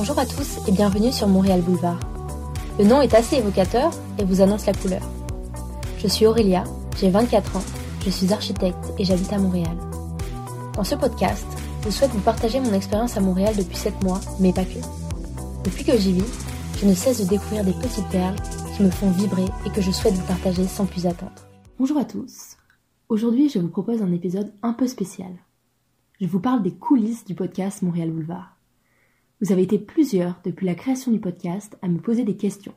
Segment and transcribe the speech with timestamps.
[0.00, 2.00] Bonjour à tous et bienvenue sur Montréal Boulevard.
[2.78, 5.02] Le nom est assez évocateur et vous annonce la couleur.
[5.98, 6.64] Je suis Aurélia,
[6.96, 7.62] j'ai 24 ans,
[8.02, 9.76] je suis architecte et j'habite à Montréal.
[10.72, 11.46] Dans ce podcast,
[11.84, 14.78] je souhaite vous partager mon expérience à Montréal depuis 7 mois, mais pas que.
[15.64, 16.32] Depuis que j'y vis,
[16.78, 18.36] je ne cesse de découvrir des petites perles
[18.74, 21.44] qui me font vibrer et que je souhaite vous partager sans plus attendre.
[21.78, 22.56] Bonjour à tous.
[23.10, 25.32] Aujourd'hui, je vous propose un épisode un peu spécial.
[26.22, 28.56] Je vous parle des coulisses du podcast Montréal Boulevard.
[29.40, 32.74] Vous avez été plusieurs depuis la création du podcast à me poser des questions.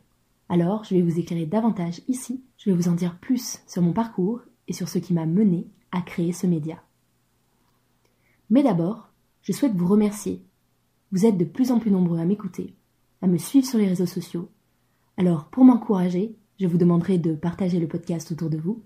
[0.47, 3.91] Alors, je vais vous éclairer davantage ici, je vais vous en dire plus sur mon
[3.91, 6.81] parcours et sur ce qui m'a mené à créer ce média.
[8.49, 9.09] Mais d'abord,
[9.41, 10.41] je souhaite vous remercier.
[11.11, 12.73] Vous êtes de plus en plus nombreux à m'écouter,
[13.21, 14.49] à me suivre sur les réseaux sociaux.
[15.17, 18.81] Alors, pour m'encourager, je vous demanderai de partager le podcast autour de vous,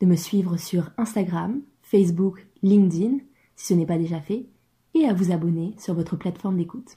[0.00, 3.18] de me suivre sur Instagram, Facebook, LinkedIn,
[3.54, 4.46] si ce n'est pas déjà fait,
[4.94, 6.96] et à vous abonner sur votre plateforme d'écoute.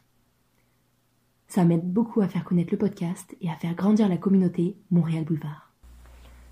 [1.48, 5.24] Ça m'aide beaucoup à faire connaître le podcast et à faire grandir la communauté Montréal
[5.24, 5.72] Boulevard.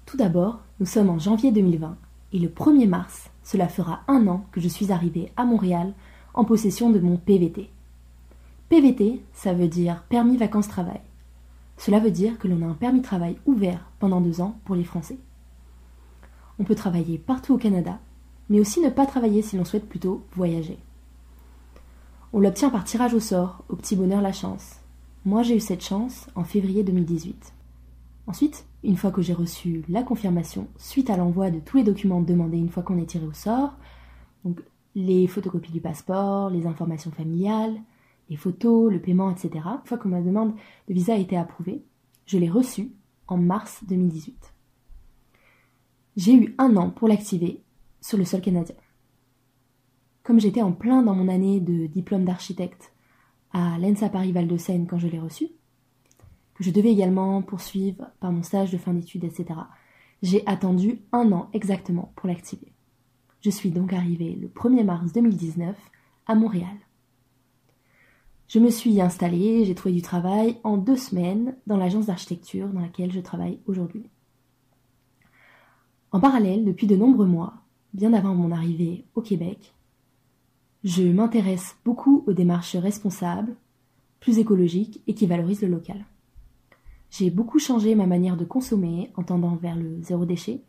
[0.06, 1.98] Tout d'abord, nous sommes en janvier 2020
[2.34, 5.94] et le 1er mars, cela fera un an que je suis arrivée à Montréal
[6.34, 7.70] en possession de mon PVT.
[8.70, 11.02] PVT, ça veut dire permis vacances-travail.
[11.78, 14.84] Cela veut dire que l'on a un permis travail ouvert pendant deux ans pour les
[14.84, 15.18] Français.
[16.60, 18.00] On peut travailler partout au Canada,
[18.50, 20.80] mais aussi ne pas travailler si l'on souhaite plutôt voyager.
[22.32, 24.83] On l'obtient par tirage au sort, au petit bonheur la chance.
[25.26, 27.54] Moi, j'ai eu cette chance en février 2018.
[28.28, 32.20] Ensuite, une fois que j'ai reçu la confirmation, suite à l'envoi de tous les documents
[32.20, 33.74] demandés une fois qu'on est tiré au sort,
[34.44, 34.62] donc
[34.96, 37.80] les photocopies du passeport, les informations familiales,
[38.30, 39.66] les photos, le paiement, etc.
[39.66, 40.56] Une fois que ma demande
[40.90, 41.82] de visa a été approuvée,
[42.26, 42.92] je l'ai reçue
[43.28, 44.54] en mars 2018.
[46.18, 47.62] J'ai eu un an pour l'activer
[48.02, 48.76] sur le sol canadien.
[50.24, 52.93] Comme j'étais en plein dans mon année de diplôme d'architecte
[53.54, 55.48] à l'ENSA Paris Val-de-Seine quand je l'ai reçu,
[56.56, 59.60] que je devais également poursuivre par mon stage de fin d'études, etc.
[60.22, 62.74] J'ai attendu un an exactement pour l'activer.
[63.42, 65.76] Je suis donc arrivée le 1er mars 2019
[66.28, 66.78] à Montréal.
[68.48, 72.82] Je me suis installée, j'ai trouvé du travail en deux semaines dans l'agence d'architecture dans
[72.82, 74.10] laquelle je travaille aujourd'hui.
[76.12, 77.56] En parallèle, depuis de nombreux mois,
[77.94, 79.74] bien avant mon arrivée au Québec,
[80.84, 83.56] je m'intéresse beaucoup aux démarches responsables,
[84.20, 86.06] plus écologiques et qui valorisent le local.
[87.10, 90.62] J'ai beaucoup changé ma manière de consommer en tendant vers le zéro déchet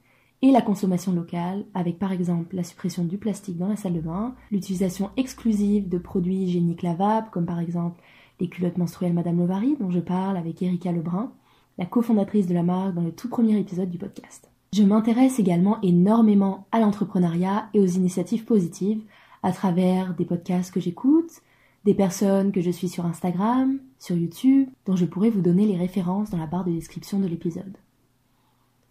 [0.43, 4.01] et la consommation locale, avec par exemple la suppression du plastique dans la salle de
[4.01, 8.01] bain, l'utilisation exclusive de produits hygiéniques lavables, comme par exemple
[8.41, 11.33] les culottes menstruelles Madame Lovary, dont je parle avec Erika Lebrun,
[11.79, 14.51] la cofondatrice de la marque dans le tout premier épisode du podcast.
[14.75, 19.03] Je m'intéresse également énormément à l'entrepreneuriat et aux initiatives positives,
[19.45, 21.43] à travers des podcasts que j'écoute,
[21.85, 25.77] des personnes que je suis sur Instagram, sur YouTube, dont je pourrais vous donner les
[25.77, 27.77] références dans la barre de description de l'épisode.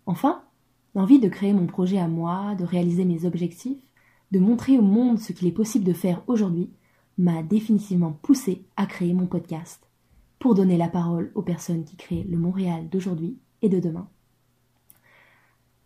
[0.06, 0.44] Enfin,
[0.94, 3.82] l'envie de créer mon projet à moi, de réaliser mes objectifs,
[4.32, 6.70] de montrer au monde ce qu'il est possible de faire aujourd'hui,
[7.18, 9.90] m'a définitivement poussé à créer mon podcast,
[10.38, 14.08] pour donner la parole aux personnes qui créent le Montréal d'aujourd'hui et de demain.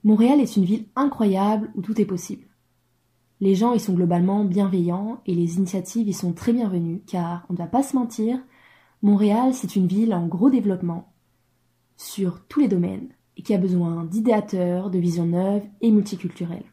[0.04, 2.47] Montréal est une ville incroyable où tout est possible.
[3.40, 7.54] Les gens y sont globalement bienveillants et les initiatives y sont très bienvenues car, on
[7.54, 8.40] ne va pas se mentir,
[9.04, 11.14] Montréal c'est une ville en gros développement
[11.98, 16.72] sur tous les domaines et qui a besoin d'idéateurs, de visions neuves et multiculturelles.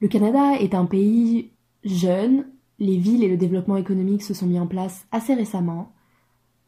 [0.00, 1.52] Le Canada est un pays
[1.84, 2.46] jeune,
[2.80, 5.92] les villes et le développement économique se sont mis en place assez récemment,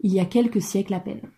[0.00, 1.28] il y a quelques siècles à peine.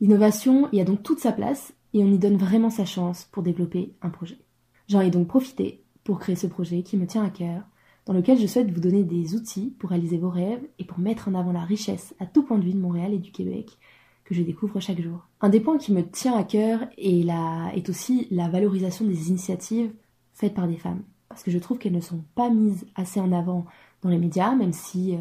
[0.00, 3.42] L'innovation y a donc toute sa place et on y donne vraiment sa chance pour
[3.42, 4.45] développer un projet.
[4.88, 7.62] J'en ai donc profité pour créer ce projet qui me tient à cœur,
[8.06, 11.28] dans lequel je souhaite vous donner des outils pour réaliser vos rêves et pour mettre
[11.28, 13.78] en avant la richesse à tout point de vue de Montréal et du Québec
[14.24, 15.26] que je découvre chaque jour.
[15.40, 19.92] Un des points qui me tient à cœur est, aussi la valorisation des initiatives
[20.34, 21.02] faites par des femmes.
[21.28, 23.66] Parce que je trouve qu'elles ne sont pas mises assez en avant
[24.02, 25.18] dans les médias, même si euh,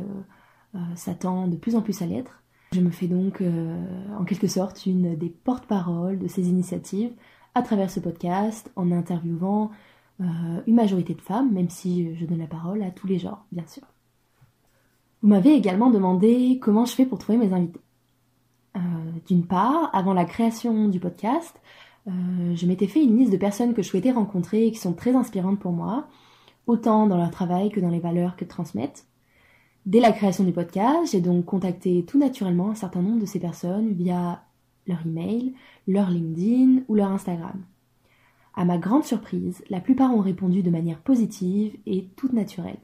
[0.75, 2.41] euh, ça tend de plus en plus à l'être.
[2.71, 3.85] Je me fais donc euh,
[4.19, 7.11] en quelque sorte une des porte-paroles de ces initiatives
[7.55, 9.71] à travers ce podcast en interviewant
[10.21, 10.23] euh,
[10.67, 13.65] une majorité de femmes, même si je donne la parole à tous les genres, bien
[13.67, 13.83] sûr.
[15.21, 17.79] Vous m'avez également demandé comment je fais pour trouver mes invités.
[18.75, 18.79] Euh,
[19.27, 21.55] d'une part, avant la création du podcast,
[22.07, 24.93] euh, je m'étais fait une liste de personnes que je souhaitais rencontrer et qui sont
[24.93, 26.07] très inspirantes pour moi,
[26.67, 29.05] autant dans leur travail que dans les valeurs qu'elles transmettent.
[29.85, 33.39] Dès la création du podcast, j'ai donc contacté tout naturellement un certain nombre de ces
[33.39, 34.43] personnes via
[34.87, 35.53] leur email,
[35.87, 37.61] leur LinkedIn ou leur Instagram.
[38.55, 42.77] À ma grande surprise, la plupart ont répondu de manière positive et toute naturelle.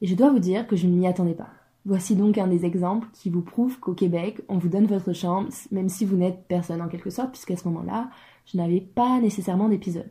[0.00, 1.50] Et je dois vous dire que je ne m'y attendais pas.
[1.84, 5.48] Voici donc un des exemples qui vous prouve qu'au Québec, on vous donne votre chambre,
[5.72, 8.10] même si vous n'êtes personne en quelque sorte, puisqu'à ce moment-là,
[8.46, 10.10] je n'avais pas nécessairement d'épisode.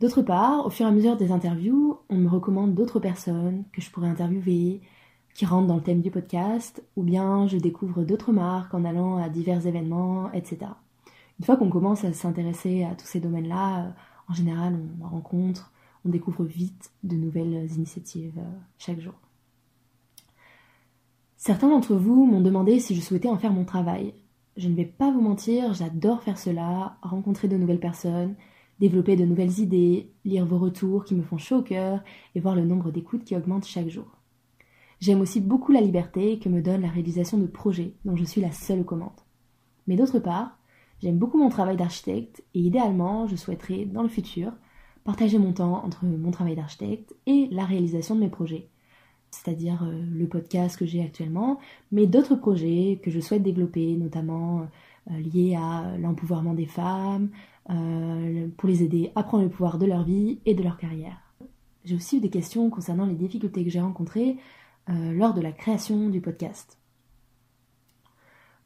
[0.00, 3.80] D'autre part, au fur et à mesure des interviews, on me recommande d'autres personnes que
[3.80, 4.82] je pourrais interviewer,
[5.34, 9.16] qui rentrent dans le thème du podcast, ou bien je découvre d'autres marques en allant
[9.16, 10.72] à divers événements, etc.
[11.38, 13.90] Une fois qu'on commence à s'intéresser à tous ces domaines-là, euh,
[14.28, 15.72] en général, on rencontre,
[16.04, 19.14] on découvre vite de nouvelles initiatives euh, chaque jour.
[21.36, 24.14] Certains d'entre vous m'ont demandé si je souhaitais en faire mon travail.
[24.56, 28.36] Je ne vais pas vous mentir, j'adore faire cela, rencontrer de nouvelles personnes,
[28.78, 32.04] développer de nouvelles idées, lire vos retours qui me font chaud au cœur
[32.34, 34.21] et voir le nombre d'écoutes qui augmente chaque jour.
[35.02, 38.40] J'aime aussi beaucoup la liberté que me donne la réalisation de projets dont je suis
[38.40, 39.10] la seule commande.
[39.86, 40.56] Mais d'autre part,
[41.02, 44.52] j'aime beaucoup mon travail d'architecte et idéalement, je souhaiterais, dans le futur,
[45.04, 48.68] partager mon temps entre mon travail d'architecte et la réalisation de mes projets
[49.32, 51.58] c'est-à-dire euh, le podcast que j'ai actuellement,
[51.90, 54.68] mais d'autres projets que je souhaite développer, notamment
[55.10, 57.30] euh, liés à l'empouvoirment des femmes,
[57.70, 61.18] euh, pour les aider à prendre le pouvoir de leur vie et de leur carrière.
[61.84, 64.36] J'ai aussi eu des questions concernant les difficultés que j'ai rencontrées
[64.88, 66.78] lors de la création du podcast.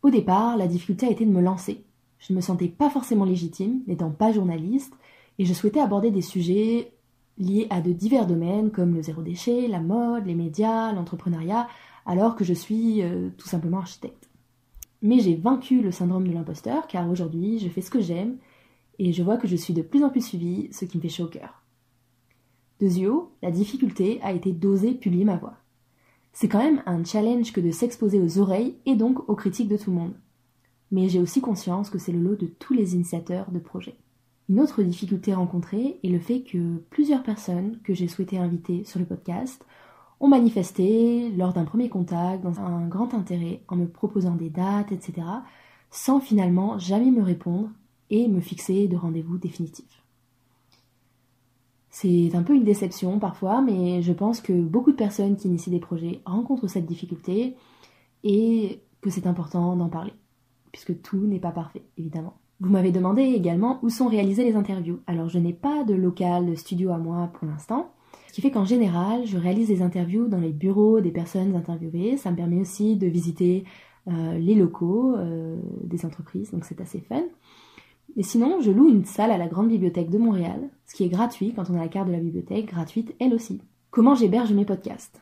[0.02, 1.84] Au départ, la difficulté a été de me lancer.
[2.18, 4.94] Je ne me sentais pas forcément légitime, n'étant pas journaliste,
[5.38, 6.92] et je souhaitais aborder des sujets
[7.38, 11.68] liés à de divers domaines comme le zéro déchet, la mode, les médias, l'entrepreneuriat,
[12.06, 14.30] alors que je suis euh, tout simplement architecte.
[15.02, 18.38] Mais j'ai vaincu le syndrome de l'imposteur car aujourd'hui je fais ce que j'aime
[18.98, 21.08] et je vois que je suis de plus en plus suivie, ce qui me fait
[21.08, 21.62] chaud au cœur.
[22.80, 25.54] De Zio, la difficulté a été d'oser publier ma voix.
[26.38, 29.78] C'est quand même un challenge que de s'exposer aux oreilles et donc aux critiques de
[29.78, 30.12] tout le monde.
[30.90, 33.96] Mais j'ai aussi conscience que c'est le lot de tous les initiateurs de projets.
[34.50, 39.00] Une autre difficulté rencontrée est le fait que plusieurs personnes que j'ai souhaité inviter sur
[39.00, 39.64] le podcast
[40.20, 45.26] ont manifesté lors d'un premier contact un grand intérêt en me proposant des dates, etc.,
[45.90, 47.70] sans finalement jamais me répondre
[48.10, 50.05] et me fixer de rendez-vous définitifs.
[51.98, 55.72] C'est un peu une déception parfois, mais je pense que beaucoup de personnes qui initient
[55.72, 57.56] des projets rencontrent cette difficulté
[58.22, 60.12] et que c'est important d'en parler,
[60.72, 62.34] puisque tout n'est pas parfait, évidemment.
[62.60, 65.00] Vous m'avez demandé également où sont réalisées les interviews.
[65.06, 67.94] Alors je n'ai pas de local, de studio à moi pour l'instant.
[68.28, 72.18] Ce qui fait qu'en général, je réalise des interviews dans les bureaux des personnes interviewées.
[72.18, 73.64] Ça me permet aussi de visiter
[74.08, 77.22] euh, les locaux euh, des entreprises, donc c'est assez fun.
[78.16, 81.08] Et sinon, je loue une salle à la Grande Bibliothèque de Montréal, ce qui est
[81.08, 83.60] gratuit quand on a la carte de la bibliothèque, gratuite elle aussi.
[83.90, 85.20] Comment j'héberge mes podcasts?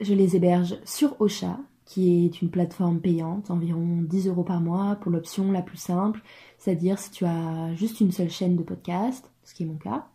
[0.00, 4.96] Je les héberge sur Ocha, qui est une plateforme payante, environ 10 euros par mois
[4.96, 6.22] pour l'option la plus simple,
[6.58, 10.06] c'est-à-dire si tu as juste une seule chaîne de podcast, ce qui est mon cas.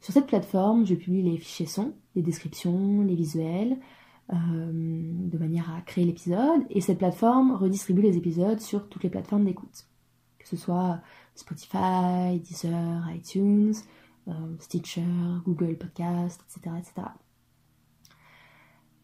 [0.00, 3.78] Sur cette plateforme, je publie les fichiers son, les descriptions, les visuels,
[4.32, 4.36] euh,
[4.72, 9.44] de manière à créer l'épisode, et cette plateforme redistribue les épisodes sur toutes les plateformes
[9.44, 9.86] d'écoute,
[10.40, 11.00] que ce soit
[11.34, 13.74] Spotify, Deezer, iTunes,
[14.28, 15.04] euh, Stitcher,
[15.44, 17.06] Google Podcast, etc., etc.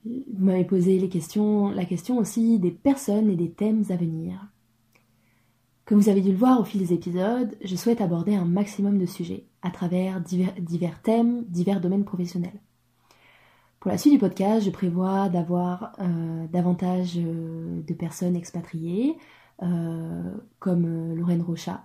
[0.04, 4.48] Vous m'avez posé la question aussi des personnes et des thèmes à venir.
[5.84, 8.98] Comme vous avez dû le voir au fil des épisodes, je souhaite aborder un maximum
[8.98, 12.60] de sujets à travers divers, thèmes, divers domaines professionnels.
[13.80, 19.16] Pour la suite du podcast, je prévois d'avoir euh, davantage euh, de personnes expatriées,
[19.58, 21.84] comme Lorraine Rocha,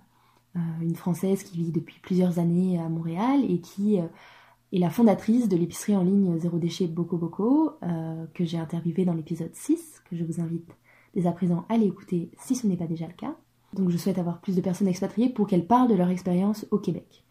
[0.80, 3.98] une Française qui vit depuis plusieurs années à Montréal et qui
[4.72, 9.04] et la fondatrice de l'épicerie en ligne Zéro Déchet Boko Boko, euh, que j'ai interviewé
[9.04, 10.70] dans l'épisode 6, que je vous invite
[11.14, 13.36] dès à présent à aller écouter si ce n'est pas déjà le cas.
[13.74, 16.78] Donc je souhaite avoir plus de personnes expatriées pour qu'elles parlent de leur expérience au
[16.78, 17.24] Québec.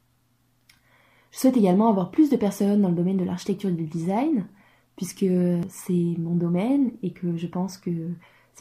[1.32, 4.46] Je souhaite également avoir plus de personnes dans le domaine de l'architecture et du design,
[4.96, 5.26] puisque
[5.68, 8.12] c'est mon domaine et que je pense que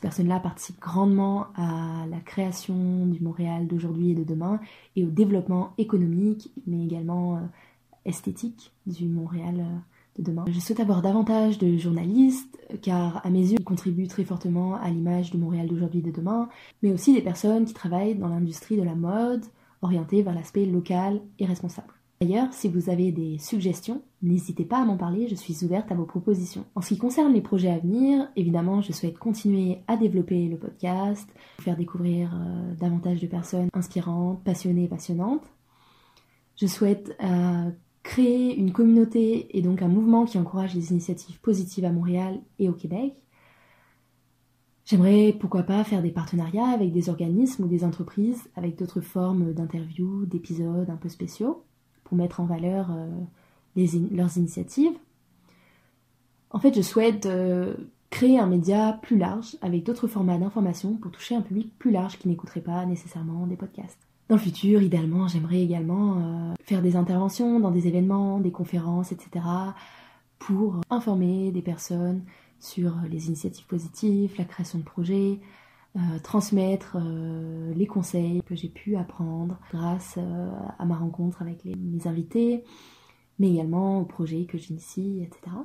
[0.01, 4.59] ces personnes-là participent grandement à la création du Montréal d'aujourd'hui et de demain
[4.97, 7.41] et au développement économique, mais également euh,
[8.07, 10.47] esthétique du Montréal euh, de demain.
[10.49, 14.89] Je souhaite avoir davantage de journalistes, car à mes yeux, ils contribuent très fortement à
[14.89, 16.49] l'image du Montréal d'aujourd'hui et de demain,
[16.83, 19.45] mais aussi des personnes qui travaillent dans l'industrie de la mode,
[19.83, 21.93] orientées vers l'aspect local et responsable.
[22.23, 25.95] D'ailleurs, si vous avez des suggestions, n'hésitez pas à m'en parler, je suis ouverte à
[25.95, 26.65] vos propositions.
[26.75, 30.57] En ce qui concerne les projets à venir, évidemment, je souhaite continuer à développer le
[30.57, 31.29] podcast,
[31.61, 35.45] faire découvrir euh, davantage de personnes inspirantes, passionnées et passionnantes.
[36.57, 37.71] Je souhaite euh,
[38.03, 42.69] créer une communauté et donc un mouvement qui encourage les initiatives positives à Montréal et
[42.69, 43.15] au Québec.
[44.85, 49.53] J'aimerais pourquoi pas faire des partenariats avec des organismes ou des entreprises avec d'autres formes
[49.53, 51.65] d'interviews, d'épisodes un peu spéciaux
[52.05, 53.09] pour mettre en valeur euh,
[54.13, 54.93] leurs initiatives.
[56.51, 57.75] En fait, je souhaite euh,
[58.11, 62.19] créer un média plus large avec d'autres formats d'information pour toucher un public plus large
[62.19, 63.99] qui n'écouterait pas nécessairement des podcasts.
[64.29, 69.13] Dans le futur, idéalement, j'aimerais également euh, faire des interventions dans des événements, des conférences,
[69.13, 69.45] etc.
[70.39, 72.23] pour informer des personnes
[72.59, 75.41] sur les initiatives positives, la création de projets,
[75.97, 76.99] euh, transmettre
[77.75, 80.19] les conseils que j'ai pu apprendre grâce
[80.79, 82.65] à ma rencontre avec mes invités,
[83.41, 85.57] mais également aux projets que j'initie, etc.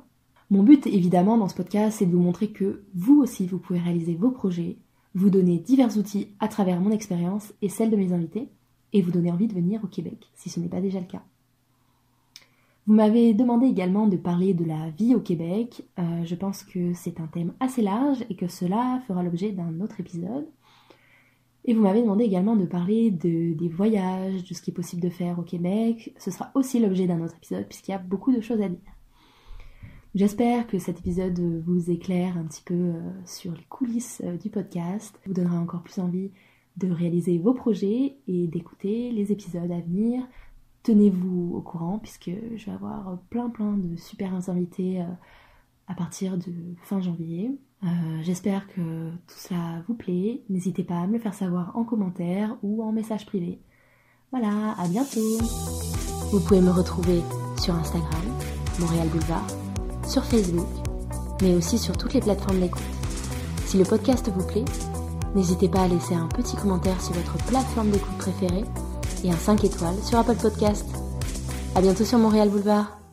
[0.50, 3.80] Mon but évidemment dans ce podcast, c'est de vous montrer que vous aussi, vous pouvez
[3.80, 4.78] réaliser vos projets,
[5.14, 8.50] vous donner divers outils à travers mon expérience et celle de mes invités,
[8.94, 11.22] et vous donner envie de venir au Québec, si ce n'est pas déjà le cas.
[12.88, 15.84] Vous m'avez demandé également de parler de la vie au Québec.
[16.00, 19.82] Euh, je pense que c'est un thème assez large et que cela fera l'objet d'un
[19.82, 20.48] autre épisode.
[21.66, 25.02] Et vous m'avez demandé également de parler de, des voyages, de ce qui est possible
[25.02, 26.14] de faire au Québec.
[26.20, 28.96] Ce sera aussi l'objet d'un autre épisode puisqu'il y a beaucoup de choses à dire.
[30.14, 34.50] J'espère que cet épisode vous éclaire un petit peu euh, sur les coulisses euh, du
[34.50, 36.32] podcast, vous donnera encore plus envie
[36.78, 40.24] de réaliser vos projets et d'écouter les épisodes à venir.
[40.84, 45.06] Tenez-vous au courant puisque je vais avoir plein plein de super invités euh,
[45.88, 46.54] à partir de
[46.84, 47.52] fin janvier.
[48.24, 50.42] J'espère que tout cela vous plaît.
[50.50, 53.60] N'hésitez pas à me le faire savoir en commentaire ou en message privé.
[54.32, 55.38] Voilà, à bientôt.
[56.32, 57.22] Vous pouvez me retrouver
[57.60, 58.22] sur Instagram,
[58.80, 59.46] Montréal Boulevard
[60.08, 60.68] sur Facebook,
[61.42, 62.82] mais aussi sur toutes les plateformes d'écoute.
[63.66, 64.66] Si le podcast vous plaît,
[65.36, 68.66] n'hésitez pas à laisser un petit commentaire sur votre plateforme d'écoute préférée
[69.24, 70.86] et un 5 étoiles sur Apple Podcast.
[71.76, 73.05] À bientôt sur Montréal Boulevard.